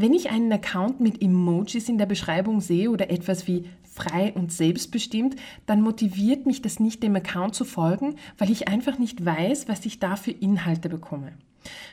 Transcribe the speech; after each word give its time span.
Wenn 0.00 0.14
ich 0.14 0.30
einen 0.30 0.52
Account 0.52 1.00
mit 1.00 1.20
Emojis 1.20 1.88
in 1.88 1.98
der 1.98 2.06
Beschreibung 2.06 2.60
sehe 2.60 2.88
oder 2.88 3.10
etwas 3.10 3.48
wie 3.48 3.64
frei 3.82 4.32
und 4.32 4.52
selbstbestimmt, 4.52 5.34
dann 5.66 5.82
motiviert 5.82 6.46
mich 6.46 6.62
das 6.62 6.78
nicht, 6.78 7.02
dem 7.02 7.16
Account 7.16 7.56
zu 7.56 7.64
folgen, 7.64 8.14
weil 8.36 8.48
ich 8.48 8.68
einfach 8.68 9.00
nicht 9.00 9.26
weiß, 9.26 9.66
was 9.66 9.84
ich 9.86 9.98
da 9.98 10.14
für 10.14 10.30
Inhalte 10.30 10.88
bekomme. 10.88 11.32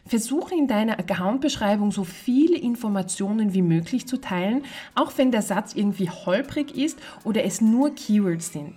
Versuche 0.05 0.53
in 0.53 0.67
deiner 0.67 0.99
Account-Beschreibung 0.99 1.91
so 1.91 2.03
viele 2.03 2.59
Informationen 2.59 3.55
wie 3.55 3.63
möglich 3.63 4.05
zu 4.05 4.17
teilen, 4.17 4.65
auch 4.93 5.13
wenn 5.17 5.31
der 5.31 5.41
Satz 5.41 5.73
irgendwie 5.73 6.11
holprig 6.11 6.77
ist 6.77 6.99
oder 7.23 7.43
es 7.43 7.59
nur 7.59 7.95
Keywords 7.95 8.53
sind. 8.53 8.75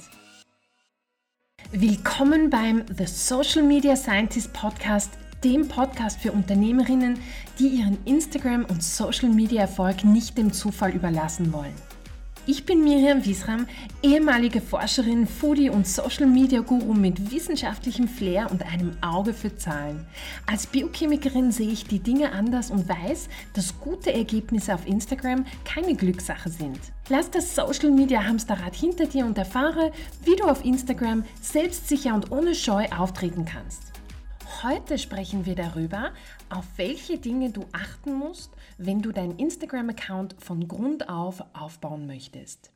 Willkommen 1.71 2.49
beim 2.49 2.83
The 2.97 3.05
Social 3.05 3.63
Media 3.63 3.95
Scientist 3.95 4.55
Podcast 4.55 5.11
dem 5.45 5.69
Podcast 5.69 6.21
für 6.21 6.33
Unternehmerinnen, 6.33 7.19
die 7.59 7.69
ihren 7.69 7.99
Instagram- 8.05 8.65
und 8.65 8.83
Social-Media-Erfolg 8.83 10.05
nicht 10.05 10.37
dem 10.37 10.53
Zufall 10.53 10.93
überlassen 10.93 11.53
wollen. 11.53 11.75
Ich 12.51 12.65
bin 12.65 12.83
Miriam 12.83 13.27
Wiesram, 13.27 13.67
ehemalige 14.03 14.63
Forscherin, 14.63 15.27
Foodie 15.27 15.69
und 15.69 15.87
Social 15.87 16.25
Media 16.25 16.61
Guru 16.61 16.95
mit 16.95 17.31
wissenschaftlichem 17.31 18.09
Flair 18.09 18.51
und 18.51 18.63
einem 18.63 18.97
Auge 19.03 19.35
für 19.35 19.55
Zahlen. 19.55 20.07
Als 20.47 20.67
Biochemikerin 20.67 21.53
sehe 21.53 21.71
ich 21.71 21.85
die 21.85 21.99
Dinge 21.99 22.33
anders 22.33 22.71
und 22.71 22.89
weiß, 22.89 23.29
dass 23.53 23.79
gute 23.79 24.15
Ergebnisse 24.15 24.73
auf 24.73 24.87
Instagram 24.87 25.45
keine 25.67 25.95
Glückssache 25.95 26.49
sind. 26.49 26.81
Lass 27.11 27.31
das 27.31 27.55
Social 27.55 27.91
Media 27.91 28.25
Hamsterrad 28.25 28.75
hinter 28.75 29.05
dir 29.05 29.27
und 29.27 29.37
erfahre, 29.37 29.93
wie 30.25 30.37
du 30.37 30.45
auf 30.45 30.65
Instagram 30.65 31.25
selbstsicher 31.43 32.15
und 32.15 32.31
ohne 32.33 32.55
Scheu 32.55 32.87
auftreten 32.97 33.45
kannst. 33.45 33.88
Heute 34.65 34.99
sprechen 34.99 35.47
wir 35.47 35.55
darüber, 35.55 36.13
auf 36.51 36.65
welche 36.79 37.17
Dinge 37.17 37.51
du 37.51 37.65
achten 37.71 38.13
musst, 38.13 38.51
wenn 38.77 39.01
du 39.03 39.13
deinen 39.13 39.39
Instagram-Account 39.39 40.35
von 40.41 40.67
Grund 40.67 41.09
auf 41.09 41.45
aufbauen 41.53 42.09
möchtest. 42.09 42.73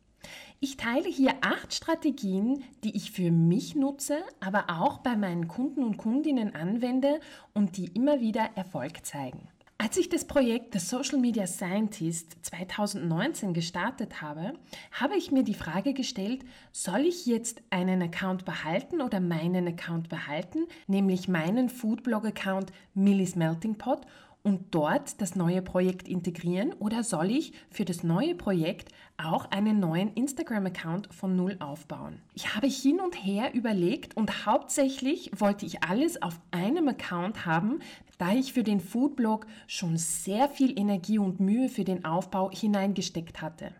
Ich 0.61 0.77
teile 0.77 1.08
hier 1.08 1.34
acht 1.41 1.74
Strategien, 1.74 2.62
die 2.84 2.97
ich 2.97 3.11
für 3.11 3.33
mich 3.33 3.74
nutze, 3.74 4.19
aber 4.39 4.66
auch 4.69 4.98
bei 4.98 5.16
meinen 5.16 5.48
Kunden 5.48 5.83
und 5.83 5.97
Kundinnen 5.97 6.55
anwende 6.55 7.19
und 7.52 7.77
die 7.77 7.86
immer 7.86 8.20
wieder 8.20 8.50
Erfolg 8.55 9.05
zeigen. 9.05 9.48
Als 9.83 9.97
ich 9.97 10.08
das 10.08 10.25
Projekt 10.25 10.75
The 10.75 10.78
Social 10.78 11.19
Media 11.19 11.44
Scientist 11.44 12.36
2019 12.42 13.52
gestartet 13.52 14.22
habe, 14.22 14.52
habe 14.92 15.16
ich 15.16 15.33
mir 15.33 15.42
die 15.42 15.55
Frage 15.55 15.92
gestellt, 15.92 16.44
soll 16.70 17.00
ich 17.00 17.27
jetzt 17.27 17.61
einen 17.70 18.00
Account 18.00 18.44
behalten 18.44 19.00
oder 19.00 19.19
meinen 19.19 19.66
Account 19.66 20.08
behalten, 20.08 20.69
nämlich 20.86 21.27
meinen 21.27 21.69
Foodblog-Account 21.69 22.70
Millie's 22.94 23.34
Melting 23.34 23.74
Pot 23.74 24.02
und 24.43 24.75
dort 24.75 25.21
das 25.21 25.37
neue 25.37 25.62
Projekt 25.62 26.09
integrieren 26.09 26.73
oder 26.75 27.05
soll 27.05 27.31
ich 27.31 27.53
für 27.71 27.85
das 27.85 28.03
neue 28.03 28.35
Projekt 28.35 28.93
auch 29.17 29.51
einen 29.51 29.79
neuen 29.79 30.12
Instagram-Account 30.15 31.12
von 31.15 31.37
Null 31.37 31.57
aufbauen? 31.61 32.21
Ich 32.35 32.55
habe 32.55 32.67
hin 32.67 33.01
und 33.01 33.15
her 33.15 33.55
überlegt 33.55 34.17
und 34.17 34.47
hauptsächlich 34.47 35.31
wollte 35.37 35.67
ich 35.67 35.83
alles 35.85 36.20
auf 36.23 36.41
einem 36.51 36.89
Account 36.89 37.47
haben, 37.47 37.81
da 38.19 38.33
ich 38.33 38.53
für 38.53 38.65
den 38.65 38.81
Foodblog 38.81 39.47
schon 39.67 39.97
sehr 39.97 40.48
viel 40.48 40.79
Energie 40.79 41.19
und 41.19 41.41
Mühe 41.41 41.69
für 41.69 41.85
den 41.85 42.05
Aufbau 42.05 42.51
hineingesteckt 42.51 43.41
hatte. 43.41 43.73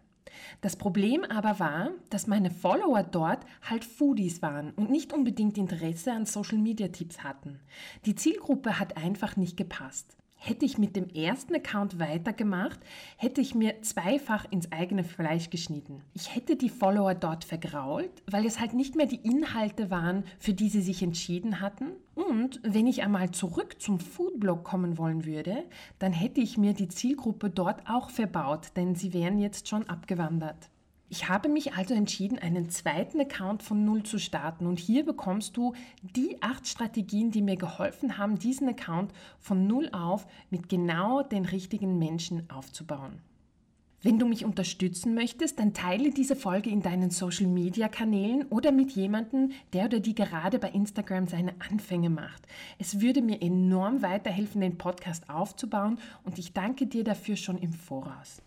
Das 0.61 0.77
Problem 0.77 1.25
aber 1.25 1.59
war, 1.61 1.91
dass 2.11 2.27
meine 2.27 2.51
Follower 2.51 3.03
dort 3.03 3.45
halt 3.63 3.85
Foodies 3.85 4.43
waren 4.43 4.71
und 4.73 4.91
nicht 4.91 5.13
unbedingt 5.13 5.59
Interesse 5.59 6.13
an 6.13 6.27
Social-Media-Tipps 6.27 7.23
hatten. 7.23 7.61
Die 8.07 8.15
Zielgruppe 8.15 8.79
hat 8.79 8.97
einfach 8.97 9.37
nicht 9.37 9.57
gepasst. 9.57 10.17
Hätte 10.45 10.65
ich 10.65 10.77
mit 10.77 10.97
dem 10.97 11.09
ersten 11.09 11.55
Account 11.55 12.01
weitergemacht, 12.01 12.81
hätte 13.17 13.41
ich 13.41 13.55
mir 13.55 13.81
zweifach 13.83 14.45
ins 14.51 14.73
eigene 14.73 15.05
Fleisch 15.05 15.51
geschnitten. 15.51 16.03
Ich 16.15 16.35
hätte 16.35 16.57
die 16.57 16.69
Follower 16.69 17.15
dort 17.15 17.45
vergrault, 17.45 18.11
weil 18.29 18.45
es 18.45 18.59
halt 18.59 18.75
nicht 18.75 18.97
mehr 18.97 19.07
die 19.07 19.25
Inhalte 19.25 19.89
waren, 19.89 20.25
für 20.41 20.53
die 20.53 20.69
sie 20.69 20.83
sich 20.83 21.01
entschieden 21.01 21.61
hatten. 21.61 21.93
Und 22.17 22.59
wenn 22.65 22.89
ich 22.89 23.05
einmal 23.05 23.31
zurück 23.31 23.81
zum 23.81 24.01
Foodblog 24.01 24.65
kommen 24.65 24.99
wollen 24.99 25.27
würde, 25.27 25.63
dann 26.01 26.13
hätte 26.13 26.41
ich 26.41 26.59
mir 26.59 26.75
die 26.75 26.89
Zielgruppe 26.89 27.49
dort 27.49 27.89
auch 27.89 28.11
verbaut, 28.11 28.73
denn 28.75 28.97
sie 28.97 29.15
wären 29.15 29.39
jetzt 29.39 29.69
schon 29.69 29.89
abgewandert. 29.89 30.71
Ich 31.13 31.29
habe 31.29 31.51
mich 31.51 31.75
also 31.75 31.93
entschieden, 31.93 32.39
einen 32.39 32.71
zweiten 32.71 33.21
Account 33.21 33.63
von 33.63 33.85
Null 33.85 34.03
zu 34.03 34.19
starten 34.19 34.67
und 34.67 34.79
hier 34.79 35.05
bekommst 35.05 35.59
du 35.59 35.75
die 36.17 36.39
acht 36.41 36.67
Strategien, 36.67 37.31
die 37.31 37.43
mir 37.43 37.57
geholfen 37.57 38.17
haben, 38.17 38.39
diesen 38.39 38.67
Account 38.71 39.13
von 39.39 39.67
Null 39.67 39.91
auf 39.93 40.27
mit 40.49 40.71
genau 40.71 41.23
den 41.23 41.45
richtigen 41.45 41.99
Menschen 41.99 42.49
aufzubauen. 42.49 43.21
Wenn 44.01 44.19
du 44.19 44.27
mich 44.27 44.47
unterstützen 44.47 45.13
möchtest, 45.13 45.59
dann 45.59 45.75
teile 45.75 46.13
diese 46.13 46.35
Folge 46.35 46.71
in 46.71 46.81
deinen 46.81 47.11
Social-Media-Kanälen 47.11 48.47
oder 48.47 48.73
mit 48.73 48.93
jemandem, 48.93 49.51
der 49.75 49.85
oder 49.85 50.01
die 50.01 50.15
gerade 50.15 50.59
bei 50.59 50.71
Instagram 50.71 51.27
seine 51.27 51.53
Anfänge 51.71 52.09
macht. 52.09 52.47
Es 52.79 53.03
würde 53.03 53.21
mir 53.21 53.43
enorm 53.43 54.01
weiterhelfen, 54.01 54.63
den 54.63 54.79
Podcast 54.79 55.29
aufzubauen 55.29 55.99
und 56.25 56.39
ich 56.39 56.55
danke 56.55 56.87
dir 56.87 57.05
dafür 57.05 57.37
schon 57.37 57.59
im 57.59 57.75
Voraus. 57.75 58.41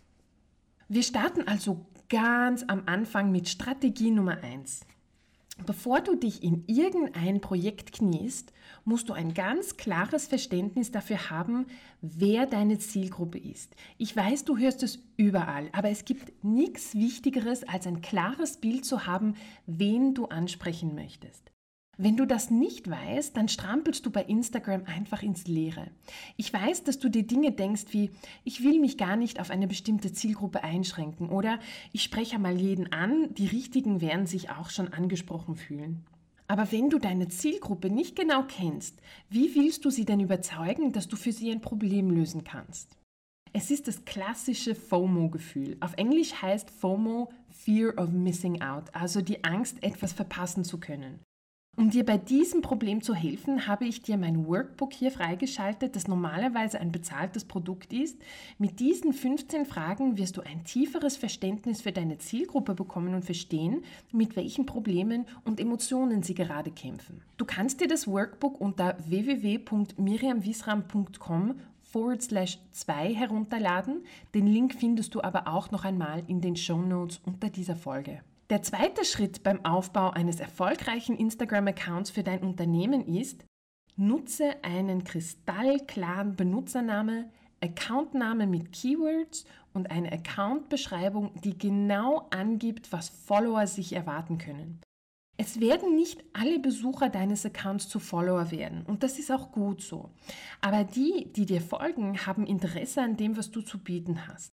Wir 0.88 1.02
starten 1.02 1.48
also 1.48 1.84
ganz 2.10 2.64
am 2.68 2.84
Anfang 2.86 3.32
mit 3.32 3.50
Strategie 3.50 4.12
Nummer 4.12 4.44
1. 4.44 4.82
Bevor 5.66 6.02
du 6.02 6.16
dich 6.16 6.44
in 6.44 6.64
irgendein 6.68 7.42
Projekt 7.42 7.92
kniest, 7.92 8.54
musst 8.84 9.10
du 9.10 9.14
ein 9.14 9.34
ganz 9.34 9.78
klares 9.78 10.28
Verständnis 10.28 10.92
dafür 10.92 11.32
haben, 11.32 11.66
wer 12.02 12.46
deine 12.46 12.78
Zielgruppe 12.78 13.40
ist. 13.40 13.76
Ich 13.98 14.16
weiß, 14.16 14.46
du 14.46 14.60
hörst 14.60 14.84
es 14.84 15.00
überall, 15.18 15.70
aber 15.72 15.90
es 15.90 16.06
gibt 16.06 16.44
nichts 16.44 16.94
Wichtigeres, 16.94 17.64
als 17.64 17.88
ein 17.88 18.02
klares 18.02 18.58
Bild 18.58 18.86
zu 18.86 19.08
haben, 19.08 19.34
wen 19.66 20.14
du 20.14 20.26
ansprechen 20.26 20.94
möchtest. 20.94 21.55
Wenn 21.98 22.18
du 22.18 22.26
das 22.26 22.52
nicht 22.52 22.90
weißt, 22.90 23.38
dann 23.38 23.48
strampelst 23.48 24.06
du 24.06 24.12
bei 24.12 24.24
Instagram 24.24 24.84
einfach 24.86 25.24
ins 25.24 25.48
Leere. 25.48 25.88
Ich 26.36 26.52
weiß, 26.52 26.84
dass 26.84 27.00
du 27.00 27.10
dir 27.10 27.24
Dinge 27.24 27.54
denkst 27.54 27.86
wie, 27.92 28.12
ich 28.44 28.64
will 28.64 28.80
mich 28.80 28.98
gar 28.98 29.16
nicht 29.16 29.40
auf 29.40 29.50
eine 29.50 29.68
bestimmte 29.68 30.12
Zielgruppe 30.12 30.64
einschränken 30.64 31.30
oder 31.30 31.60
ich 31.94 32.04
spreche 32.04 32.38
mal 32.38 32.60
jeden 32.60 32.92
an, 32.92 33.34
die 33.34 33.48
Richtigen 33.48 34.02
werden 34.02 34.26
sich 34.26 34.50
auch 34.50 34.70
schon 34.70 34.92
angesprochen 34.92 35.56
fühlen. 35.56 36.04
Aber 36.48 36.72
wenn 36.72 36.90
du 36.90 37.00
deine 37.00 37.30
Zielgruppe 37.30 37.90
nicht 37.90 38.16
genau 38.16 38.44
kennst, 38.44 39.02
wie 39.30 39.56
willst 39.56 39.86
du 39.86 39.90
sie 39.90 40.06
denn 40.06 40.20
überzeugen, 40.20 40.92
dass 40.92 41.08
du 41.08 41.16
für 41.16 41.32
sie 41.32 41.50
ein 41.52 41.62
Problem 41.62 42.12
lösen 42.12 42.44
kannst? 42.44 42.98
Es 43.54 43.72
ist 43.72 43.88
das 43.88 44.04
klassische 44.04 44.76
FOMO-Gefühl. 44.76 45.78
Auf 45.80 45.94
Englisch 45.94 46.42
heißt 46.42 46.70
FOMO 46.70 47.32
Fear 47.48 47.98
of 47.98 48.12
Missing 48.12 48.62
Out, 48.62 48.94
also 48.94 49.22
die 49.22 49.46
Angst, 49.46 49.82
etwas 49.82 50.12
verpassen 50.12 50.66
zu 50.66 50.78
können. 50.78 51.22
Um 51.78 51.90
dir 51.90 52.06
bei 52.06 52.18
diesem 52.18 52.62
Problem 52.62 53.02
zu 53.02 53.14
helfen, 53.14 53.68
habe 53.68 53.84
ich 53.84 54.02
dir 54.02 54.16
mein 54.16 54.48
Workbook 54.48 54.94
hier 54.94 55.12
freigeschaltet, 55.12 55.98
das 55.98 56.08
normalerweise 56.08 56.80
ein 56.80 56.94
bezahltes 56.94 57.44
Produkt 57.44 57.92
ist. 57.92 58.18
Mit 58.58 58.80
diesen 58.80 59.12
15 59.12 59.66
Fragen 59.66 60.18
wirst 60.18 60.38
du 60.38 60.42
ein 60.42 60.64
tieferes 60.64 61.18
Verständnis 61.18 61.82
für 61.82 61.92
deine 61.92 62.18
Zielgruppe 62.18 62.76
bekommen 62.76 63.14
und 63.14 63.26
verstehen, 63.26 63.84
mit 64.14 64.38
welchen 64.38 64.66
Problemen 64.66 65.26
und 65.44 65.60
Emotionen 65.60 66.24
sie 66.24 66.34
gerade 66.34 66.72
kämpfen. 66.72 67.22
Du 67.36 67.44
kannst 67.44 67.82
dir 67.82 67.90
das 67.90 68.08
Workbook 68.08 68.62
unter 68.62 68.96
www.miriamwisram.com 69.06 71.56
forward 71.82 72.22
slash 72.22 72.58
2 72.72 73.14
herunterladen. 73.14 74.06
Den 74.34 74.48
Link 74.48 74.76
findest 74.76 75.14
du 75.14 75.22
aber 75.22 75.50
auch 75.50 75.72
noch 75.72 75.84
einmal 75.84 76.24
in 76.28 76.40
den 76.40 76.56
Show 76.56 76.82
Notes 76.82 77.20
unter 77.26 77.50
dieser 77.50 77.76
Folge. 77.76 78.22
Der 78.52 78.62
zweite 78.62 79.06
Schritt 79.06 79.42
beim 79.42 79.66
Aufbau 79.66 80.12
eines 80.12 80.40
erfolgreichen 80.40 81.18
Instagram-Accounts 81.18 82.12
für 82.12 82.22
dein 82.22 82.44
Unternehmen 82.44 83.08
ist, 83.08 83.44
nutze 83.96 84.64
einen 84.64 85.04
kristallklaren 85.04 86.36
Benutzername, 86.36 87.32
Accountname 87.60 88.46
mit 88.46 88.72
Keywords 88.72 89.46
und 89.74 89.90
eine 89.90 90.12
Account-Beschreibung, 90.12 91.32
die 91.44 91.58
genau 91.58 92.28
angibt, 92.30 92.92
was 92.92 93.10
Follower 93.10 93.66
sich 93.66 93.94
erwarten 93.94 94.38
können. 94.38 94.80
Es 95.38 95.60
werden 95.60 95.96
nicht 95.96 96.24
alle 96.34 96.60
Besucher 96.60 97.10
deines 97.10 97.48
Accounts 97.48 97.90
zu 97.90 98.00
Follower 98.00 98.52
werden 98.52 98.84
und 98.86 99.02
das 99.02 99.18
ist 99.18 99.32
auch 99.32 99.52
gut 99.52 99.82
so. 99.82 100.12
Aber 100.62 100.84
die, 100.84 101.34
die 101.36 101.48
dir 101.48 101.62
folgen, 101.62 102.28
haben 102.28 102.46
Interesse 102.46 103.02
an 103.02 103.18
dem, 103.18 103.36
was 103.38 103.50
du 103.50 103.62
zu 103.62 103.80
bieten 103.80 104.28
hast. 104.28 104.55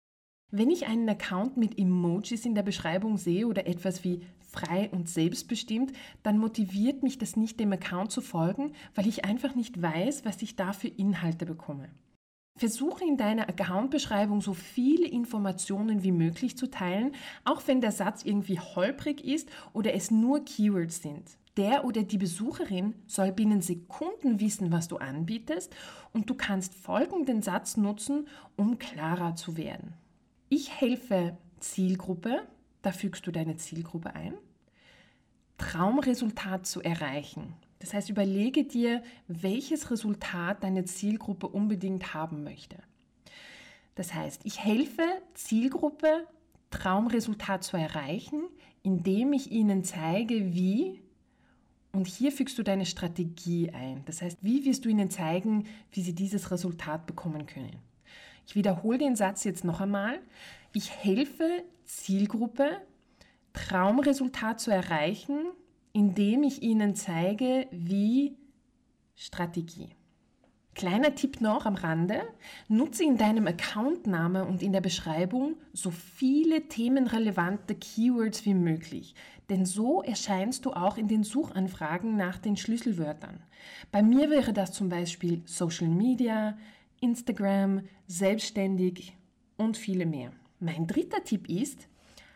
Wenn 0.49 0.69
ich 0.69 0.87
einen 0.87 1.09
Account 1.09 1.57
mit 1.57 1.77
Emojis 1.77 2.45
in 2.45 2.55
der 2.55 2.63
Beschreibung 2.63 3.17
sehe 3.17 3.47
oder 3.47 3.67
etwas 3.67 4.05
wie 4.05 4.21
frei 4.39 4.89
und 4.93 5.09
selbstbestimmt, 5.09 5.91
dann 6.23 6.37
motiviert 6.37 7.03
mich 7.03 7.17
das 7.17 7.35
nicht, 7.35 7.59
dem 7.59 7.73
Account 7.73 8.13
zu 8.13 8.21
folgen, 8.21 8.71
weil 8.95 9.07
ich 9.07 9.25
einfach 9.25 9.55
nicht 9.55 9.81
weiß, 9.81 10.23
was 10.23 10.41
ich 10.41 10.55
da 10.55 10.71
für 10.71 10.87
Inhalte 10.87 11.45
bekomme. 11.45 11.89
Versuche 12.57 13.03
in 13.03 13.17
deiner 13.17 13.49
Account-Beschreibung 13.49 14.39
so 14.39 14.53
viele 14.53 15.05
Informationen 15.05 16.01
wie 16.01 16.13
möglich 16.13 16.57
zu 16.57 16.71
teilen, 16.71 17.11
auch 17.43 17.61
wenn 17.67 17.81
der 17.81 17.91
Satz 17.91 18.23
irgendwie 18.23 18.59
holprig 18.59 19.25
ist 19.25 19.49
oder 19.73 19.93
es 19.93 20.11
nur 20.11 20.45
Keywords 20.45 21.01
sind. 21.01 21.37
Der 21.57 21.83
oder 21.83 22.03
die 22.03 22.17
Besucherin 22.17 22.95
soll 23.05 23.33
binnen 23.33 23.61
Sekunden 23.61 24.39
wissen, 24.39 24.71
was 24.71 24.87
du 24.87 24.95
anbietest 24.95 25.75
und 26.13 26.29
du 26.29 26.35
kannst 26.35 26.73
folgenden 26.73 27.41
Satz 27.41 27.75
nutzen, 27.75 28.27
um 28.55 28.79
klarer 28.79 29.35
zu 29.35 29.57
werden. 29.57 29.93
Ich 30.49 30.79
helfe 30.79 31.37
Zielgruppe, 31.59 32.47
da 32.81 32.91
fügst 32.91 33.27
du 33.27 33.31
deine 33.31 33.57
Zielgruppe 33.57 34.15
ein. 34.15 34.33
Traumresultat 35.57 36.65
zu 36.65 36.81
erreichen. 36.81 37.53
Das 37.79 37.93
heißt, 37.93 38.09
überlege 38.09 38.63
dir, 38.63 39.03
welches 39.27 39.91
Resultat 39.91 40.63
deine 40.63 40.85
Zielgruppe 40.85 41.47
unbedingt 41.47 42.13
haben 42.13 42.43
möchte. 42.43 42.77
Das 43.95 44.13
heißt, 44.13 44.41
ich 44.45 44.63
helfe 44.63 45.03
Zielgruppe, 45.33 46.27
Traumresultat 46.69 47.63
zu 47.63 47.77
erreichen, 47.77 48.43
indem 48.83 49.33
ich 49.33 49.51
ihnen 49.51 49.83
zeige, 49.83 50.53
wie. 50.53 51.01
Und 51.91 52.07
hier 52.07 52.31
fügst 52.31 52.57
du 52.57 52.63
deine 52.63 52.85
Strategie 52.85 53.71
ein. 53.71 54.03
Das 54.05 54.21
heißt, 54.21 54.37
wie 54.41 54.65
wirst 54.65 54.85
du 54.85 54.89
ihnen 54.89 55.09
zeigen, 55.09 55.65
wie 55.91 56.01
sie 56.01 56.13
dieses 56.13 56.51
Resultat 56.51 57.05
bekommen 57.05 57.47
können. 57.47 57.86
Ich 58.47 58.55
wiederhole 58.55 58.97
den 58.97 59.17
Satz 59.17 59.43
jetzt 59.43 59.65
noch 59.65 59.81
einmal. 59.81 60.19
Ich 60.71 60.89
helfe 60.89 61.63
Zielgruppe, 61.83 62.81
Traumresultat 63.51 64.61
zu 64.61 64.71
erreichen, 64.71 65.47
indem 65.91 66.43
ich 66.43 66.63
ihnen 66.63 66.95
zeige, 66.95 67.67
wie 67.71 68.37
Strategie. 69.15 69.89
Kleiner 70.75 71.15
Tipp 71.15 71.41
noch 71.41 71.65
am 71.65 71.75
Rande, 71.75 72.21
nutze 72.69 73.03
in 73.03 73.17
deinem 73.17 73.47
Accountname 73.47 74.45
und 74.45 74.61
in 74.61 74.71
der 74.71 74.81
Beschreibung 74.81 75.55
so 75.73 75.91
viele 75.91 76.69
themenrelevante 76.69 77.75
Keywords 77.75 78.45
wie 78.45 78.53
möglich, 78.53 79.15
denn 79.49 79.65
so 79.65 80.03
erscheinst 80.03 80.65
du 80.65 80.73
auch 80.73 80.97
in 80.97 81.07
den 81.07 81.23
Suchanfragen 81.23 82.15
nach 82.15 82.37
den 82.37 82.55
Schlüsselwörtern. 82.55 83.41
Bei 83.91 84.03
mir 84.03 84.29
wäre 84.29 84.53
das 84.53 84.71
zum 84.71 84.87
Beispiel 84.87 85.41
Social 85.45 85.87
Media, 85.87 86.55
Instagram, 87.01 87.81
selbstständig 88.07 89.15
und 89.57 89.77
viele 89.77 90.05
mehr. 90.05 90.31
Mein 90.59 90.87
dritter 90.87 91.23
Tipp 91.23 91.49
ist, 91.49 91.87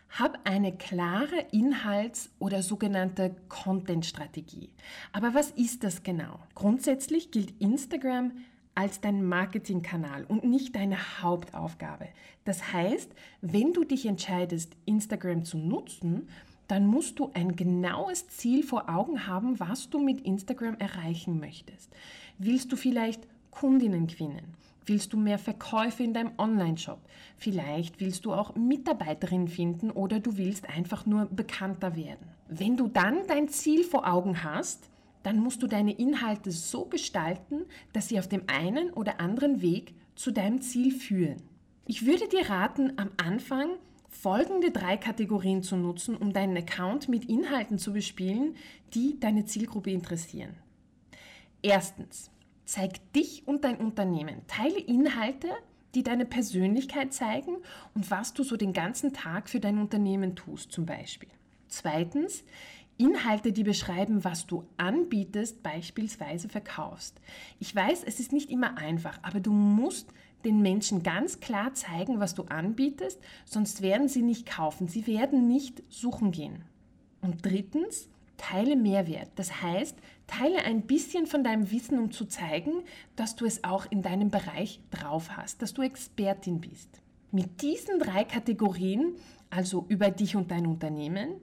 hab 0.09 0.39
eine 0.43 0.75
klare 0.75 1.47
Inhalts- 1.51 2.29
oder 2.37 2.61
sogenannte 2.61 3.35
Content-Strategie. 3.47 4.69
Aber 5.13 5.33
was 5.33 5.51
ist 5.51 5.83
das 5.83 6.03
genau? 6.03 6.39
Grundsätzlich 6.53 7.31
gilt 7.31 7.59
Instagram 7.61 8.33
als 8.75 9.01
dein 9.01 9.23
Marketingkanal 9.23 10.25
und 10.25 10.43
nicht 10.43 10.75
deine 10.75 11.21
Hauptaufgabe. 11.21 12.07
Das 12.43 12.73
heißt, 12.73 13.11
wenn 13.41 13.73
du 13.73 13.83
dich 13.83 14.05
entscheidest, 14.05 14.75
Instagram 14.85 15.45
zu 15.45 15.57
nutzen, 15.57 16.27
dann 16.67 16.87
musst 16.87 17.19
du 17.19 17.31
ein 17.33 17.55
genaues 17.55 18.27
Ziel 18.27 18.63
vor 18.63 18.89
Augen 18.89 19.27
haben, 19.27 19.59
was 19.59 19.89
du 19.89 19.99
mit 19.99 20.21
Instagram 20.21 20.77
erreichen 20.77 21.39
möchtest. 21.39 21.91
Willst 22.37 22.71
du 22.71 22.77
vielleicht 22.77 23.27
Kundinnen 23.51 24.07
gewinnen? 24.07 24.55
Willst 24.85 25.13
du 25.13 25.17
mehr 25.17 25.37
Verkäufe 25.37 26.03
in 26.03 26.13
deinem 26.13 26.31
Online-Shop? 26.37 26.99
Vielleicht 27.37 27.99
willst 27.99 28.25
du 28.25 28.33
auch 28.33 28.55
Mitarbeiterinnen 28.55 29.47
finden 29.47 29.91
oder 29.91 30.19
du 30.19 30.37
willst 30.37 30.67
einfach 30.67 31.05
nur 31.05 31.25
bekannter 31.25 31.95
werden. 31.95 32.27
Wenn 32.49 32.77
du 32.77 32.87
dann 32.87 33.27
dein 33.27 33.47
Ziel 33.47 33.83
vor 33.83 34.11
Augen 34.11 34.43
hast, 34.43 34.89
dann 35.23 35.37
musst 35.37 35.61
du 35.61 35.67
deine 35.67 35.93
Inhalte 35.93 36.51
so 36.51 36.85
gestalten, 36.85 37.65
dass 37.93 38.09
sie 38.09 38.17
auf 38.17 38.27
dem 38.27 38.43
einen 38.47 38.91
oder 38.91 39.19
anderen 39.19 39.61
Weg 39.61 39.93
zu 40.15 40.31
deinem 40.31 40.61
Ziel 40.61 40.91
führen. 40.91 41.43
Ich 41.85 42.05
würde 42.05 42.27
dir 42.27 42.49
raten, 42.49 42.93
am 42.97 43.11
Anfang 43.17 43.69
folgende 44.09 44.71
drei 44.71 44.97
Kategorien 44.97 45.63
zu 45.63 45.77
nutzen, 45.77 46.17
um 46.17 46.33
deinen 46.33 46.57
Account 46.57 47.07
mit 47.07 47.25
Inhalten 47.25 47.77
zu 47.77 47.93
bespielen, 47.93 48.55
die 48.93 49.19
deine 49.19 49.45
Zielgruppe 49.45 49.91
interessieren. 49.91 50.55
Erstens, 51.61 52.31
Zeig 52.65 53.11
dich 53.13 53.47
und 53.47 53.63
dein 53.63 53.77
Unternehmen. 53.77 54.41
Teile 54.47 54.79
Inhalte, 54.79 55.49
die 55.95 56.03
deine 56.03 56.25
Persönlichkeit 56.25 57.13
zeigen 57.13 57.57
und 57.93 58.09
was 58.11 58.33
du 58.33 58.43
so 58.43 58.55
den 58.55 58.73
ganzen 58.73 59.13
Tag 59.13 59.49
für 59.49 59.59
dein 59.59 59.77
Unternehmen 59.77 60.35
tust 60.35 60.71
zum 60.71 60.85
Beispiel. 60.85 61.29
Zweitens, 61.67 62.43
Inhalte, 62.97 63.51
die 63.51 63.63
beschreiben, 63.63 64.23
was 64.23 64.45
du 64.45 64.63
anbietest, 64.77 65.63
beispielsweise 65.63 66.49
verkaufst. 66.49 67.19
Ich 67.59 67.75
weiß, 67.75 68.03
es 68.03 68.19
ist 68.19 68.31
nicht 68.31 68.51
immer 68.51 68.77
einfach, 68.77 69.17
aber 69.23 69.39
du 69.39 69.51
musst 69.51 70.13
den 70.45 70.61
Menschen 70.61 71.03
ganz 71.03 71.39
klar 71.39 71.73
zeigen, 71.73 72.19
was 72.19 72.35
du 72.35 72.43
anbietest, 72.43 73.19
sonst 73.45 73.81
werden 73.81 74.07
sie 74.07 74.21
nicht 74.21 74.45
kaufen, 74.45 74.87
sie 74.87 75.07
werden 75.07 75.47
nicht 75.47 75.81
suchen 75.89 76.31
gehen. 76.31 76.63
Und 77.21 77.45
drittens, 77.45 78.09
Teile 78.41 78.75
Mehrwert. 78.75 79.29
Das 79.35 79.61
heißt, 79.61 79.95
teile 80.25 80.63
ein 80.63 80.81
bisschen 80.81 81.27
von 81.27 81.43
deinem 81.43 81.71
Wissen, 81.71 81.99
um 81.99 82.11
zu 82.11 82.25
zeigen, 82.25 82.71
dass 83.15 83.35
du 83.35 83.45
es 83.45 83.63
auch 83.63 83.85
in 83.91 84.01
deinem 84.01 84.31
Bereich 84.31 84.81
drauf 84.89 85.37
hast, 85.37 85.61
dass 85.61 85.75
du 85.75 85.83
Expertin 85.83 86.59
bist. 86.59 86.89
Mit 87.31 87.61
diesen 87.61 87.99
drei 87.99 88.23
Kategorien, 88.23 89.13
also 89.51 89.85
über 89.89 90.09
dich 90.09 90.35
und 90.35 90.49
dein 90.49 90.65
Unternehmen, 90.65 91.35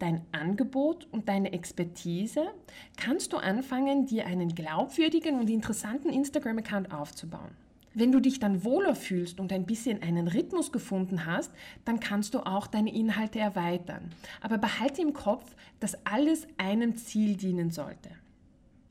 dein 0.00 0.22
Angebot 0.32 1.06
und 1.12 1.28
deine 1.28 1.52
Expertise, 1.52 2.48
kannst 2.96 3.32
du 3.32 3.36
anfangen, 3.36 4.06
dir 4.06 4.26
einen 4.26 4.48
glaubwürdigen 4.48 5.38
und 5.38 5.48
interessanten 5.48 6.10
Instagram-Account 6.10 6.92
aufzubauen. 6.92 7.52
Wenn 7.92 8.12
du 8.12 8.20
dich 8.20 8.38
dann 8.38 8.64
wohler 8.64 8.94
fühlst 8.94 9.40
und 9.40 9.52
ein 9.52 9.66
bisschen 9.66 10.02
einen 10.02 10.28
Rhythmus 10.28 10.70
gefunden 10.70 11.26
hast, 11.26 11.50
dann 11.84 11.98
kannst 11.98 12.34
du 12.34 12.46
auch 12.46 12.68
deine 12.68 12.94
Inhalte 12.94 13.40
erweitern. 13.40 14.10
Aber 14.40 14.58
behalte 14.58 15.02
im 15.02 15.12
Kopf, 15.12 15.56
dass 15.80 16.06
alles 16.06 16.46
einem 16.56 16.96
Ziel 16.96 17.36
dienen 17.36 17.70
sollte. 17.70 18.10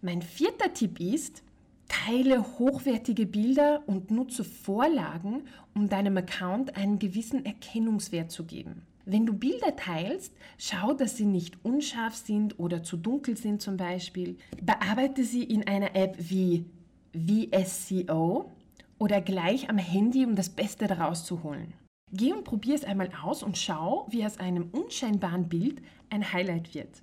Mein 0.01 0.21
vierter 0.21 0.73
Tipp 0.73 0.99
ist, 0.99 1.43
teile 1.87 2.59
hochwertige 2.59 3.25
Bilder 3.25 3.83
und 3.87 4.11
nutze 4.11 4.43
Vorlagen, 4.43 5.43
um 5.73 5.87
deinem 5.87 6.17
Account 6.17 6.75
einen 6.75 6.99
gewissen 6.99 7.45
Erkennungswert 7.45 8.31
zu 8.31 8.43
geben. 8.45 8.83
Wenn 9.05 9.25
du 9.25 9.33
Bilder 9.33 9.75
teilst, 9.75 10.33
schau, 10.57 10.93
dass 10.93 11.17
sie 11.17 11.25
nicht 11.25 11.57
unscharf 11.63 12.15
sind 12.15 12.59
oder 12.59 12.83
zu 12.83 12.97
dunkel 12.97 13.37
sind 13.37 13.61
zum 13.61 13.77
Beispiel. 13.77 14.37
Bearbeite 14.61 15.23
sie 15.23 15.43
in 15.43 15.65
einer 15.67 15.95
App 15.95 16.15
wie 16.19 16.65
VSCO 17.13 18.51
oder 18.99 19.21
gleich 19.21 19.69
am 19.69 19.77
Handy, 19.77 20.25
um 20.25 20.35
das 20.35 20.49
Beste 20.49 20.85
daraus 20.85 21.25
zu 21.25 21.41
holen. 21.41 21.73
Geh 22.11 22.33
und 22.33 22.43
probier 22.43 22.75
es 22.75 22.83
einmal 22.83 23.09
aus 23.23 23.43
und 23.43 23.57
schau, 23.57 24.07
wie 24.09 24.25
aus 24.25 24.39
einem 24.39 24.69
unscheinbaren 24.71 25.49
Bild 25.49 25.81
ein 26.09 26.31
Highlight 26.31 26.73
wird. 26.75 27.01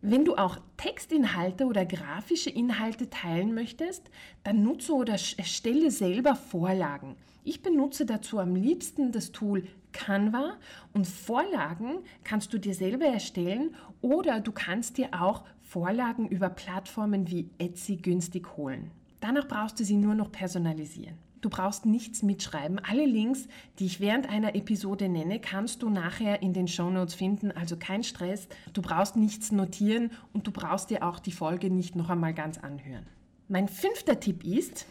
Wenn 0.00 0.24
du 0.24 0.36
auch 0.36 0.58
Textinhalte 0.76 1.64
oder 1.64 1.86
grafische 1.86 2.50
Inhalte 2.50 3.08
teilen 3.08 3.54
möchtest, 3.54 4.10
dann 4.42 4.62
nutze 4.62 4.92
oder 4.92 5.12
erstelle 5.12 5.90
selber 5.90 6.34
Vorlagen. 6.36 7.16
Ich 7.42 7.62
benutze 7.62 8.04
dazu 8.04 8.38
am 8.38 8.54
liebsten 8.54 9.12
das 9.12 9.32
Tool 9.32 9.64
Canva 9.92 10.56
und 10.92 11.06
Vorlagen 11.06 12.00
kannst 12.22 12.52
du 12.52 12.58
dir 12.58 12.74
selber 12.74 13.06
erstellen 13.06 13.74
oder 14.02 14.40
du 14.40 14.52
kannst 14.52 14.98
dir 14.98 15.08
auch 15.18 15.44
Vorlagen 15.62 16.28
über 16.28 16.50
Plattformen 16.50 17.30
wie 17.30 17.48
Etsy 17.58 17.96
günstig 17.96 18.56
holen. 18.56 18.90
Danach 19.20 19.48
brauchst 19.48 19.80
du 19.80 19.84
sie 19.84 19.96
nur 19.96 20.14
noch 20.14 20.30
personalisieren. 20.30 21.16
Du 21.44 21.50
brauchst 21.50 21.84
nichts 21.84 22.22
mitschreiben. 22.22 22.78
Alle 22.78 23.04
Links, 23.04 23.48
die 23.78 23.84
ich 23.84 24.00
während 24.00 24.30
einer 24.30 24.54
Episode 24.54 25.10
nenne, 25.10 25.40
kannst 25.40 25.82
du 25.82 25.90
nachher 25.90 26.40
in 26.40 26.54
den 26.54 26.66
Show 26.66 26.88
Notes 26.88 27.12
finden. 27.12 27.52
Also 27.52 27.76
kein 27.76 28.02
Stress. 28.02 28.48
Du 28.72 28.80
brauchst 28.80 29.14
nichts 29.16 29.52
notieren 29.52 30.10
und 30.32 30.46
du 30.46 30.52
brauchst 30.52 30.88
dir 30.88 31.06
auch 31.06 31.18
die 31.18 31.32
Folge 31.32 31.68
nicht 31.68 31.96
noch 31.96 32.08
einmal 32.08 32.32
ganz 32.32 32.56
anhören. 32.56 33.04
Mein 33.48 33.68
fünfter 33.68 34.18
Tipp 34.20 34.42
ist, 34.42 34.86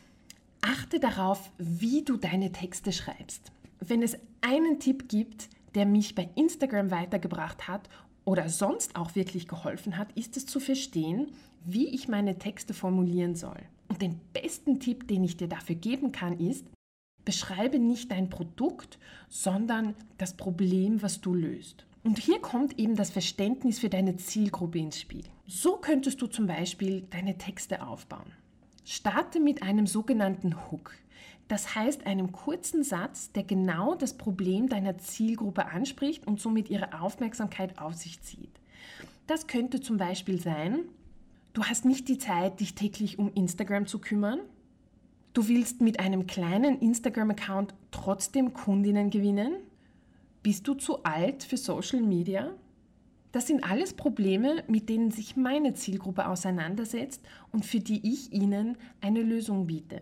achte 0.62 1.00
darauf, 1.00 1.52
wie 1.58 2.04
du 2.04 2.18
deine 2.18 2.52
Texte 2.52 2.92
schreibst. 2.92 3.52
Wenn 3.80 4.04
es 4.04 4.16
einen 4.42 4.80
Tipp 4.80 5.10
gibt, 5.10 5.50
der 5.74 5.88
mich 5.88 6.14
bei 6.14 6.30
Instagram 6.36 6.92
weitergebracht 6.92 7.68
hat 7.68 7.90
oder 8.26 8.48
sonst 8.48 8.96
auch 8.96 9.16
wirklich 9.16 9.48
geholfen 9.48 9.98
hat, 9.98 10.12
ist 10.12 10.38
es 10.38 10.46
zu 10.46 10.60
verstehen, 10.60 11.32
wie 11.66 11.88
ich 11.88 12.08
meine 12.08 12.38
Texte 12.38 12.76
formulieren 12.76 13.34
soll. 13.34 13.58
Und 13.94 14.02
den 14.02 14.20
besten 14.34 14.80
Tipp, 14.80 15.08
den 15.08 15.24
ich 15.24 15.38
dir 15.38 15.48
dafür 15.48 15.76
geben 15.76 16.12
kann, 16.12 16.40
ist, 16.40 16.66
beschreibe 17.26 17.78
nicht 17.78 18.10
dein 18.10 18.28
Produkt, 18.28 18.98
sondern 19.30 19.94
das 20.18 20.34
Problem, 20.34 21.04
was 21.04 21.22
du 21.22 21.36
löst. 21.36 21.86
Und 22.04 22.18
hier 22.18 22.40
kommt 22.40 22.80
eben 22.80 22.96
das 22.96 23.12
Verständnis 23.12 23.78
für 23.78 23.90
deine 23.90 24.16
Zielgruppe 24.18 24.80
ins 24.80 25.00
Spiel. 25.00 25.26
So 25.46 25.78
könntest 25.78 26.24
du 26.24 26.26
zum 26.26 26.48
Beispiel 26.48 27.02
deine 27.12 27.38
Texte 27.38 27.86
aufbauen. 27.86 28.32
Starte 28.84 29.40
mit 29.40 29.62
einem 29.62 29.86
sogenannten 29.86 30.72
Hook. 30.72 30.96
Das 31.48 31.76
heißt 31.76 32.08
einem 32.08 32.32
kurzen 32.32 32.84
Satz, 32.84 33.32
der 33.32 33.44
genau 33.44 33.94
das 33.94 34.18
Problem 34.18 34.70
deiner 34.70 34.98
Zielgruppe 34.98 35.68
anspricht 35.68 36.26
und 36.26 36.42
somit 36.42 36.72
ihre 36.72 37.00
Aufmerksamkeit 37.00 37.78
auf 37.78 37.94
sich 37.94 38.20
zieht. 38.24 38.60
Das 39.28 39.46
könnte 39.46 39.82
zum 39.82 39.98
Beispiel 39.98 40.42
sein, 40.42 40.80
du 41.54 41.64
hast 41.64 41.86
nicht 41.86 42.08
die 42.10 42.18
Zeit, 42.18 42.60
dich 42.60 42.76
täglich 42.76 43.20
um 43.20 43.32
Instagram 43.34 43.88
zu 43.88 44.00
kümmern. 44.00 44.40
Du 45.34 45.48
willst 45.48 45.82
mit 45.82 46.00
einem 46.00 46.28
kleinen 46.28 46.80
Instagram-Account 46.80 47.74
trotzdem 47.92 48.54
Kundinnen 48.54 49.10
gewinnen. 49.10 49.56
Bist 50.44 50.68
du 50.68 50.74
zu 50.74 51.04
alt 51.04 51.44
für 51.44 51.58
Social 51.58 52.02
Media? 52.02 52.54
Das 53.32 53.48
sind 53.48 53.64
alles 53.64 53.96
Probleme, 53.96 54.64
mit 54.68 54.90
denen 54.90 55.10
sich 55.10 55.36
meine 55.36 55.74
Zielgruppe 55.74 56.28
auseinandersetzt 56.28 57.22
und 57.52 57.66
für 57.66 57.80
die 57.80 58.08
ich 58.08 58.32
ihnen 58.32 58.78
eine 59.02 59.24
Lösung 59.24 59.66
biete. 59.66 60.02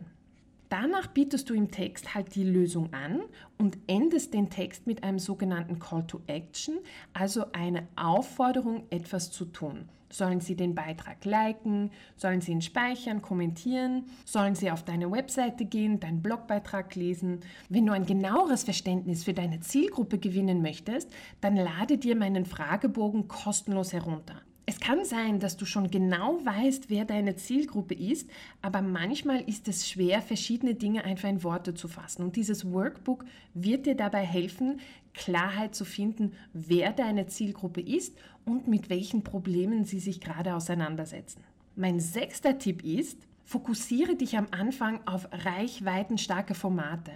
Danach 0.71 1.07
bietest 1.07 1.49
du 1.49 1.53
im 1.53 1.69
Text 1.69 2.15
halt 2.15 2.33
die 2.33 2.45
Lösung 2.45 2.93
an 2.93 3.23
und 3.57 3.77
endest 3.87 4.33
den 4.33 4.49
Text 4.49 4.87
mit 4.87 5.03
einem 5.03 5.19
sogenannten 5.19 5.79
Call 5.79 6.07
to 6.07 6.21
Action, 6.27 6.77
also 7.11 7.43
eine 7.51 7.89
Aufforderung, 7.97 8.83
etwas 8.89 9.31
zu 9.31 9.43
tun. 9.43 9.89
Sollen 10.09 10.39
sie 10.39 10.55
den 10.55 10.73
Beitrag 10.73 11.25
liken? 11.25 11.91
Sollen 12.15 12.39
sie 12.39 12.53
ihn 12.53 12.61
speichern, 12.61 13.21
kommentieren? 13.21 14.05
Sollen 14.23 14.55
sie 14.55 14.71
auf 14.71 14.85
deine 14.85 15.11
Webseite 15.11 15.65
gehen, 15.65 15.99
deinen 15.99 16.21
Blogbeitrag 16.21 16.95
lesen? 16.95 17.41
Wenn 17.67 17.85
du 17.85 17.91
ein 17.91 18.05
genaueres 18.05 18.63
Verständnis 18.63 19.25
für 19.25 19.33
deine 19.33 19.59
Zielgruppe 19.59 20.19
gewinnen 20.19 20.61
möchtest, 20.61 21.11
dann 21.41 21.57
lade 21.57 21.97
dir 21.97 22.15
meinen 22.15 22.45
Fragebogen 22.45 23.27
kostenlos 23.27 23.91
herunter. 23.91 24.41
Es 24.71 24.79
kann 24.79 25.03
sein, 25.03 25.41
dass 25.41 25.57
du 25.57 25.65
schon 25.65 25.91
genau 25.91 26.39
weißt, 26.45 26.89
wer 26.89 27.03
deine 27.03 27.35
Zielgruppe 27.35 27.93
ist, 27.93 28.29
aber 28.61 28.81
manchmal 28.81 29.41
ist 29.41 29.67
es 29.67 29.89
schwer, 29.89 30.21
verschiedene 30.21 30.75
Dinge 30.75 31.03
einfach 31.03 31.27
in 31.27 31.43
Worte 31.43 31.73
zu 31.73 31.89
fassen. 31.89 32.23
Und 32.23 32.37
dieses 32.37 32.71
Workbook 32.71 33.25
wird 33.53 33.85
dir 33.85 33.95
dabei 33.95 34.25
helfen, 34.25 34.79
Klarheit 35.13 35.75
zu 35.75 35.83
finden, 35.83 36.31
wer 36.53 36.93
deine 36.93 37.27
Zielgruppe 37.27 37.81
ist 37.81 38.17
und 38.45 38.69
mit 38.69 38.89
welchen 38.89 39.25
Problemen 39.25 39.83
sie 39.83 39.99
sich 39.99 40.21
gerade 40.21 40.55
auseinandersetzen. 40.55 41.43
Mein 41.75 41.99
sechster 41.99 42.57
Tipp 42.57 42.81
ist, 42.81 43.17
Fokussiere 43.43 44.15
dich 44.15 44.37
am 44.37 44.47
Anfang 44.51 45.05
auf 45.05 45.27
reichweitenstarke 45.33 46.55
Formate. 46.55 47.11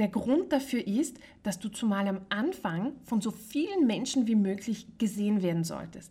Der 0.00 0.08
Grund 0.08 0.52
dafür 0.52 0.84
ist, 0.84 1.20
dass 1.44 1.60
du 1.60 1.68
zumal 1.68 2.08
am 2.08 2.22
Anfang 2.30 2.94
von 3.04 3.20
so 3.20 3.30
vielen 3.30 3.86
Menschen 3.86 4.26
wie 4.26 4.34
möglich 4.34 4.88
gesehen 4.98 5.40
werden 5.40 5.62
solltest. 5.62 6.10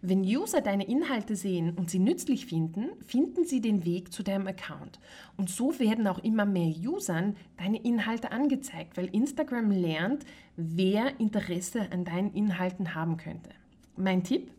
Wenn 0.00 0.22
User 0.22 0.60
deine 0.60 0.86
Inhalte 0.86 1.36
sehen 1.36 1.74
und 1.76 1.90
sie 1.90 1.98
nützlich 1.98 2.46
finden, 2.46 2.88
finden 3.06 3.44
sie 3.44 3.60
den 3.60 3.84
Weg 3.84 4.12
zu 4.12 4.22
deinem 4.22 4.46
Account. 4.46 4.98
Und 5.36 5.50
so 5.50 5.78
werden 5.78 6.06
auch 6.06 6.18
immer 6.18 6.46
mehr 6.46 6.72
Usern 6.86 7.36
deine 7.56 7.82
Inhalte 7.82 8.32
angezeigt, 8.32 8.96
weil 8.96 9.06
Instagram 9.06 9.70
lernt, 9.70 10.24
wer 10.56 11.18
Interesse 11.20 11.90
an 11.90 12.04
deinen 12.04 12.32
Inhalten 12.32 12.94
haben 12.94 13.16
könnte. 13.16 13.50
Mein 13.96 14.24
Tipp, 14.24 14.50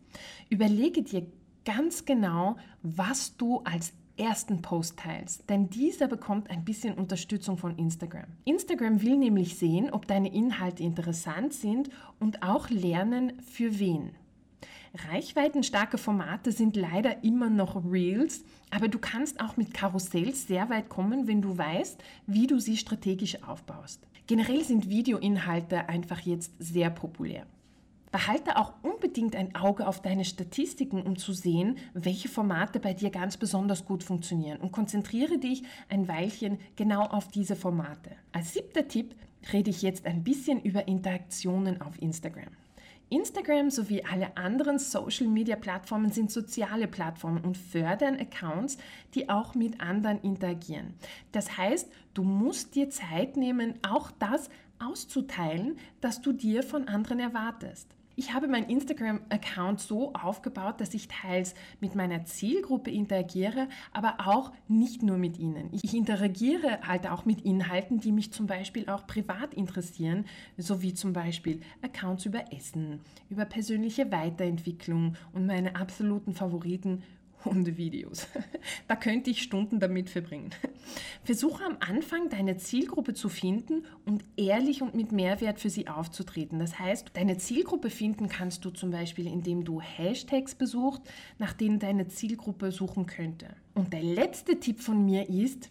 überlege 0.49 1.01
dir 1.01 1.25
ganz 1.65 2.05
genau, 2.05 2.57
was 2.81 3.35
du 3.37 3.61
als 3.63 3.93
ersten 4.17 4.61
Post 4.61 4.99
teilst, 4.99 5.49
denn 5.49 5.69
dieser 5.69 6.07
bekommt 6.07 6.49
ein 6.49 6.63
bisschen 6.63 6.93
Unterstützung 6.93 7.57
von 7.57 7.77
Instagram. 7.77 8.27
Instagram 8.45 9.01
will 9.01 9.17
nämlich 9.17 9.57
sehen, 9.57 9.89
ob 9.91 10.07
deine 10.07 10.31
Inhalte 10.33 10.83
interessant 10.83 11.53
sind 11.53 11.89
und 12.19 12.43
auch 12.43 12.69
lernen, 12.69 13.33
für 13.41 13.79
wen. 13.79 14.11
Reichweitenstarke 14.95 15.97
Formate 15.97 16.51
sind 16.51 16.75
leider 16.75 17.23
immer 17.23 17.49
noch 17.49 17.83
Reels, 17.83 18.43
aber 18.69 18.87
du 18.87 18.99
kannst 18.99 19.39
auch 19.39 19.57
mit 19.57 19.73
Karussells 19.73 20.45
sehr 20.47 20.69
weit 20.69 20.87
kommen, 20.87 21.27
wenn 21.27 21.41
du 21.41 21.57
weißt, 21.57 21.99
wie 22.27 22.45
du 22.45 22.59
sie 22.59 22.77
strategisch 22.77 23.41
aufbaust. 23.43 24.05
Generell 24.27 24.63
sind 24.63 24.89
Videoinhalte 24.89 25.89
einfach 25.89 26.19
jetzt 26.19 26.53
sehr 26.59 26.91
populär. 26.91 27.47
Behalte 28.11 28.57
auch 28.57 28.73
unbedingt 28.83 29.35
ein 29.35 29.55
Auge 29.55 29.87
auf 29.87 30.03
deine 30.03 30.23
Statistiken, 30.23 31.01
um 31.01 31.17
zu 31.17 31.33
sehen, 31.33 31.79
welche 31.95 32.29
Formate 32.29 32.79
bei 32.79 32.93
dir 32.93 33.09
ganz 33.09 33.37
besonders 33.37 33.85
gut 33.85 34.03
funktionieren 34.03 34.59
und 34.59 34.71
konzentriere 34.71 35.39
dich 35.39 35.63
ein 35.89 36.07
Weilchen 36.07 36.59
genau 36.75 37.01
auf 37.01 37.29
diese 37.29 37.55
Formate. 37.55 38.11
Als 38.31 38.53
siebter 38.53 38.87
Tipp 38.87 39.15
rede 39.51 39.71
ich 39.71 39.81
jetzt 39.81 40.05
ein 40.05 40.23
bisschen 40.23 40.61
über 40.61 40.87
Interaktionen 40.87 41.81
auf 41.81 41.99
Instagram. 41.99 42.53
Instagram 43.09 43.69
sowie 43.69 44.03
alle 44.03 44.35
anderen 44.37 44.79
Social-Media-Plattformen 44.79 46.11
sind 46.11 46.31
soziale 46.31 46.87
Plattformen 46.87 47.43
und 47.43 47.57
fördern 47.57 48.17
Accounts, 48.17 48.77
die 49.13 49.29
auch 49.29 49.55
mit 49.55 49.81
anderen 49.81 50.19
interagieren. 50.21 50.93
Das 51.31 51.57
heißt, 51.57 51.91
du 52.13 52.23
musst 52.23 52.75
dir 52.75 52.89
Zeit 52.89 53.37
nehmen, 53.37 53.75
auch 53.87 54.11
das 54.11 54.49
auszuteilen, 54.79 55.77
das 56.01 56.21
du 56.21 56.33
dir 56.33 56.63
von 56.63 56.87
anderen 56.87 57.19
erwartest. 57.19 57.87
Ich 58.15 58.33
habe 58.33 58.47
meinen 58.47 58.69
Instagram-Account 58.69 59.79
so 59.79 60.13
aufgebaut, 60.13 60.79
dass 60.79 60.93
ich 60.93 61.07
teils 61.07 61.55
mit 61.79 61.95
meiner 61.95 62.25
Zielgruppe 62.25 62.91
interagiere, 62.91 63.67
aber 63.91 64.17
auch 64.27 64.51
nicht 64.67 65.01
nur 65.01 65.17
mit 65.17 65.39
ihnen. 65.39 65.69
Ich 65.71 65.95
interagiere 65.95 66.81
halt 66.87 67.09
auch 67.09 67.25
mit 67.25 67.41
Inhalten, 67.41 67.99
die 67.99 68.11
mich 68.11 68.31
zum 68.31 68.45
Beispiel 68.45 68.87
auch 68.87 69.07
privat 69.07 69.55
interessieren, 69.55 70.25
so 70.57 70.83
wie 70.83 70.93
zum 70.93 71.13
Beispiel 71.13 71.61
Accounts 71.81 72.25
über 72.25 72.53
Essen, 72.53 72.99
über 73.29 73.45
persönliche 73.45 74.11
Weiterentwicklung 74.11 75.15
und 75.33 75.47
meine 75.47 75.75
absoluten 75.75 76.33
Favoriten 76.33 77.01
Hundevideos. 77.45 78.27
Da 78.87 78.95
könnte 78.95 79.29
ich 79.29 79.41
Stunden 79.41 79.79
damit 79.79 80.09
verbringen. 80.09 80.51
Versuche 81.23 81.63
am 81.65 81.77
Anfang 81.79 82.29
deine 82.29 82.57
Zielgruppe 82.57 83.13
zu 83.13 83.29
finden 83.29 83.85
und 84.05 84.23
ehrlich 84.37 84.81
und 84.81 84.95
mit 84.95 85.11
Mehrwert 85.11 85.59
für 85.59 85.69
sie 85.69 85.87
aufzutreten. 85.87 86.59
Das 86.59 86.79
heißt, 86.79 87.11
deine 87.13 87.37
Zielgruppe 87.37 87.89
finden 87.89 88.29
kannst 88.29 88.63
du 88.65 88.69
zum 88.69 88.91
Beispiel, 88.91 89.27
indem 89.27 89.63
du 89.63 89.81
Hashtags 89.81 90.55
besuchst, 90.55 91.01
nach 91.39 91.53
denen 91.53 91.79
deine 91.79 92.07
Zielgruppe 92.07 92.71
suchen 92.71 93.05
könnte. 93.05 93.47
Und 93.73 93.93
der 93.93 94.03
letzte 94.03 94.59
Tipp 94.59 94.79
von 94.79 95.03
mir 95.03 95.29
ist, 95.29 95.69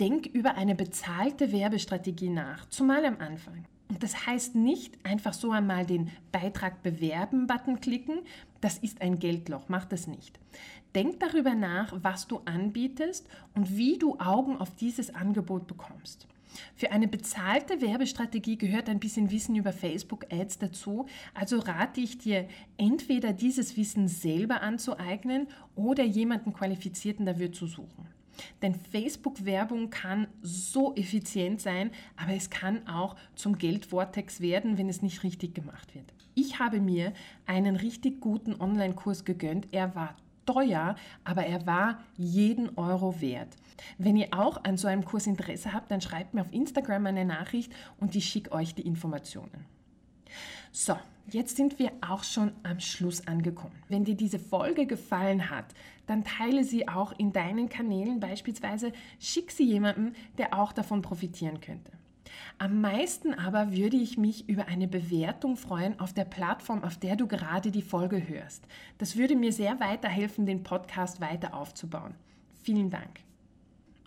denk 0.00 0.26
über 0.26 0.54
eine 0.54 0.74
bezahlte 0.74 1.52
Werbestrategie 1.52 2.30
nach, 2.30 2.68
zumal 2.68 3.04
am 3.04 3.18
Anfang. 3.18 3.64
Und 3.88 4.02
das 4.02 4.26
heißt 4.26 4.54
nicht 4.54 4.98
einfach 5.04 5.32
so 5.32 5.50
einmal 5.50 5.86
den 5.86 6.10
Beitrag 6.30 6.82
bewerben-Button 6.82 7.80
klicken. 7.80 8.20
Das 8.60 8.78
ist 8.78 9.00
ein 9.00 9.18
Geldloch, 9.18 9.64
mach 9.68 9.86
das 9.86 10.06
nicht. 10.06 10.38
Denk 10.94 11.20
darüber 11.20 11.54
nach, 11.54 11.94
was 12.02 12.26
du 12.26 12.40
anbietest 12.44 13.26
und 13.54 13.76
wie 13.76 13.98
du 13.98 14.18
Augen 14.18 14.58
auf 14.58 14.74
dieses 14.76 15.14
Angebot 15.14 15.66
bekommst. 15.66 16.26
Für 16.74 16.92
eine 16.92 17.08
bezahlte 17.08 17.80
Werbestrategie 17.80 18.56
gehört 18.56 18.88
ein 18.88 19.00
bisschen 19.00 19.30
Wissen 19.30 19.54
über 19.56 19.72
Facebook-Ads 19.72 20.58
dazu. 20.58 21.06
Also 21.34 21.58
rate 21.58 22.00
ich 22.00 22.18
dir, 22.18 22.48
entweder 22.76 23.32
dieses 23.32 23.76
Wissen 23.76 24.08
selber 24.08 24.62
anzueignen 24.62 25.46
oder 25.76 26.04
jemanden 26.04 26.52
Qualifizierten 26.52 27.26
dafür 27.26 27.52
zu 27.52 27.66
suchen. 27.66 28.06
Denn 28.62 28.74
Facebook-Werbung 28.74 29.90
kann 29.90 30.28
so 30.42 30.94
effizient 30.94 31.60
sein, 31.60 31.90
aber 32.16 32.34
es 32.34 32.50
kann 32.50 32.86
auch 32.88 33.16
zum 33.34 33.58
Geldvortex 33.58 34.40
werden, 34.40 34.78
wenn 34.78 34.88
es 34.88 35.02
nicht 35.02 35.22
richtig 35.22 35.54
gemacht 35.54 35.94
wird. 35.94 36.12
Ich 36.34 36.58
habe 36.58 36.80
mir 36.80 37.12
einen 37.46 37.76
richtig 37.76 38.20
guten 38.20 38.60
Online-Kurs 38.60 39.24
gegönnt. 39.24 39.68
Er 39.72 39.94
war 39.94 40.14
teuer, 40.46 40.96
aber 41.24 41.44
er 41.44 41.66
war 41.66 42.00
jeden 42.16 42.76
Euro 42.78 43.20
wert. 43.20 43.56
Wenn 43.98 44.16
ihr 44.16 44.28
auch 44.32 44.64
an 44.64 44.76
so 44.76 44.88
einem 44.88 45.04
Kurs 45.04 45.26
Interesse 45.26 45.72
habt, 45.72 45.90
dann 45.90 46.00
schreibt 46.00 46.34
mir 46.34 46.40
auf 46.40 46.52
Instagram 46.52 47.06
eine 47.06 47.24
Nachricht 47.24 47.72
und 47.98 48.14
ich 48.16 48.26
schicke 48.26 48.52
euch 48.52 48.74
die 48.74 48.86
Informationen. 48.86 49.66
So, 50.72 50.96
jetzt 51.30 51.56
sind 51.56 51.78
wir 51.78 51.92
auch 52.00 52.24
schon 52.24 52.52
am 52.62 52.80
Schluss 52.80 53.26
angekommen. 53.26 53.74
Wenn 53.88 54.04
dir 54.04 54.14
diese 54.14 54.38
Folge 54.38 54.86
gefallen 54.86 55.50
hat, 55.50 55.74
dann 56.08 56.24
teile 56.24 56.64
sie 56.64 56.88
auch 56.88 57.12
in 57.16 57.32
deinen 57.32 57.68
Kanälen 57.68 58.18
beispielsweise, 58.18 58.92
schick 59.20 59.52
sie 59.52 59.64
jemandem, 59.64 60.12
der 60.38 60.58
auch 60.58 60.72
davon 60.72 61.02
profitieren 61.02 61.60
könnte. 61.60 61.92
Am 62.58 62.80
meisten 62.80 63.34
aber 63.34 63.72
würde 63.72 63.96
ich 63.96 64.18
mich 64.18 64.48
über 64.48 64.66
eine 64.66 64.88
Bewertung 64.88 65.56
freuen 65.56 65.98
auf 66.00 66.12
der 66.12 66.24
Plattform, 66.24 66.82
auf 66.82 66.96
der 66.96 67.16
du 67.16 67.26
gerade 67.26 67.70
die 67.70 67.82
Folge 67.82 68.26
hörst. 68.28 68.66
Das 68.98 69.16
würde 69.16 69.36
mir 69.36 69.52
sehr 69.52 69.80
weiterhelfen, 69.80 70.46
den 70.46 70.62
Podcast 70.62 71.20
weiter 71.20 71.54
aufzubauen. 71.54 72.14
Vielen 72.62 72.90
Dank. 72.90 73.20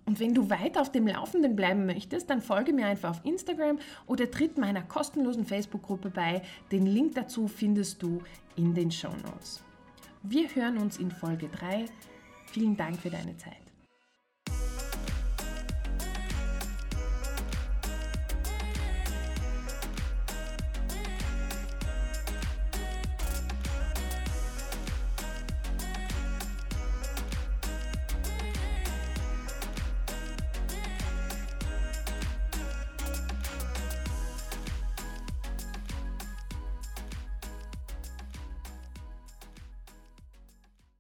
Und 0.06 0.20
wenn 0.20 0.34
du 0.34 0.50
weiter 0.50 0.82
auf 0.82 0.92
dem 0.92 1.08
Laufenden 1.08 1.56
bleiben 1.56 1.86
möchtest, 1.86 2.30
dann 2.30 2.42
folge 2.42 2.74
mir 2.74 2.88
einfach 2.88 3.12
auf 3.12 3.26
Instagram 3.26 3.80
oder 4.08 4.30
tritt 4.30 4.58
meiner 4.58 4.82
kostenlosen 4.82 5.46
Facebook-Gruppe 5.46 6.10
bei. 6.10 6.42
Den 6.72 6.86
Link 6.86 7.16
dazu 7.16 7.48
findest 7.48 8.02
du 8.02 8.22
in 8.56 8.74
den 8.74 8.92
Show 8.92 9.14
Notes. 9.24 9.64
Wir 10.24 10.48
hören 10.54 10.78
uns 10.78 10.98
in 10.98 11.10
Folge 11.10 11.48
3. 11.50 11.86
Vielen 12.46 12.78
Dank 12.78 13.00
für 13.00 13.10
deine 13.10 13.36
Zeit. 13.38 13.61